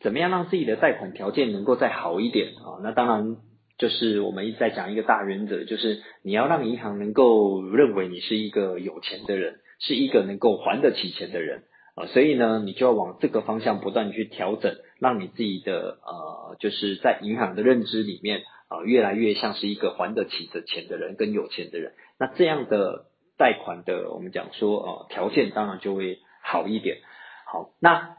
[0.00, 2.80] 怎么样让自己的贷款条件能够再好一点啊？
[2.82, 3.36] 那当然
[3.78, 11.64] 就是我们一直在讲一个大原则，就是你要让银行能够认为你是一个有钱的人，是一个能够还得起钱的人
[11.94, 12.06] 啊。
[12.06, 21.92] 所以呢，你就要往这个方向不断去调整，让你自己的呃，就是在银行的认知里面啊，越来越像是一个还得起的钱的人，跟有钱的人。
[22.18, 23.06] 那这样的
[23.36, 26.98] 贷款的，我们讲说呃条件当然就会好一点。
[27.46, 28.16] 好，那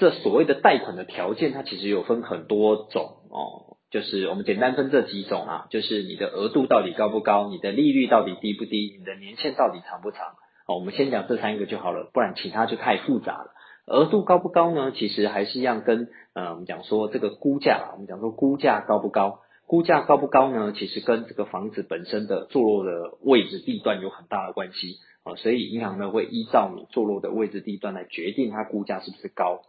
[0.00, 10.26] 这所谓的贷款的条件，它其实有分很多种哦，就是我们简单分这几种啊，就是你的额度到底高不高，你的利率到底低不低，你的年限到底长不长。
[10.66, 13.52] 哦，我们先讲这三个就好了，不然其他就太复杂了。
[13.86, 14.90] 额度高不高呢？
[14.90, 19.40] 其实还是一样跟呃我们讲说这个估价，我们讲说估价高不高。
[19.66, 20.72] 估价高不高呢？
[20.72, 29.60] 其实跟这个房子本身的坐落的位置地段有很大的关系啊，所以银行呢会依照你坐落的位置地段来决定它估价是不是高。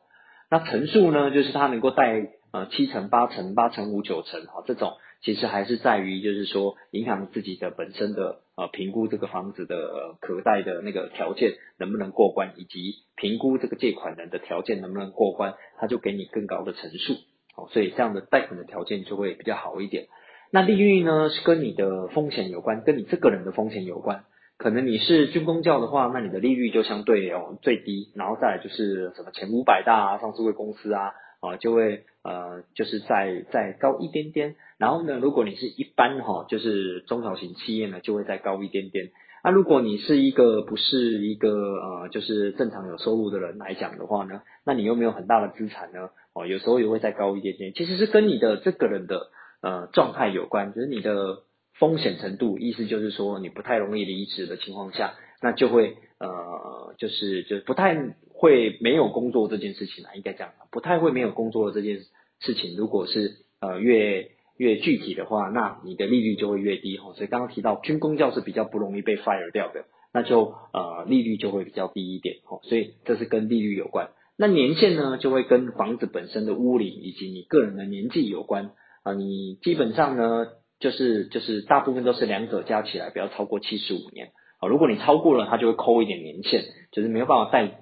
[0.52, 17.14] 那层数呢，就是它能够贷呃七成、八成、八成五、九成啊，这种其实还是在于就是说银行自己的本身的呃评估这个房子的可贷的那个条件能不能过关，以及评估这个借款人的条件能不能过关，它就给你更高的层数。
[17.56, 20.08] 好，所以这样的贷款的条件就会比较好一点。
[20.52, 24.26] 那利率呢，是跟你的风险有关，跟你这个人的风险有关。
[24.62, 34.56] 可能你是军工教的话，那你的利率就相对哦最低，然后再来就是什么前五百大啊、上市公司啊，啊就会呃就是再再高一点点。
[34.78, 39.10] 然后呢，如果你是一般哈，就是中小型企业呢，就会再高一点点。
[39.44, 46.12] 那如果你是一个不是一个呃就是正常有收入的人来讲的话呢，那你又没有很大的资产呢？
[46.36, 49.32] 哦，有时候也会再高一点点，其实是跟你的这个人的
[49.64, 51.40] 呃状态有关，就是你的
[51.78, 57.96] 风险程度，意思就是说你不太容易离职的情况下，那就会呃就是就不太
[58.34, 62.02] 会没有工作这件事情啊，应该讲不太会没有工作的这件
[62.40, 67.14] 事情，如果是呃越越具体的话，那你的利率就会越低哈。
[67.14, 72.60] 所以刚刚提到军工教是比较不容易被 fire 掉的，那就呃利率就会比较低一点哈。
[72.64, 74.12] 所以这是跟利率有关。
[74.38, 78.72] 那年限呢，就会跟房子本身的屋龄以及你个人的年纪有关
[79.04, 79.14] 啊。
[79.14, 80.48] 你基本上呢，
[80.82, 84.68] 就是就是大部分都是两者加起来不要超过七十五年啊。
[84.68, 87.80] 如果你超过了，它就会扣一点年限，就是没有办法贷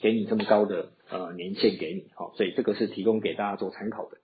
[0.00, 2.06] 给你这么高的呃年限给你。
[2.14, 4.16] 好，所以这个是提供给大家做参考的。